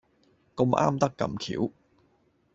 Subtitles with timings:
[0.55, 1.71] 咁啱得咁橋